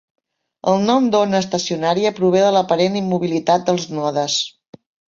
[0.71, 4.43] El nom d'ona estacionària prové de l'aparent immobilitat dels nodes.